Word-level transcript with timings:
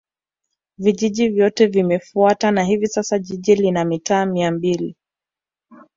vijiji 0.77 1.29
vyote 1.29 1.65
vimefutwa 1.65 2.51
na 2.51 2.63
hivi 2.63 2.87
sasa 2.87 3.19
jiji 3.19 3.55
lina 3.55 3.85
mitaa 3.85 4.25
mia 4.25 4.51
mbili 4.51 4.95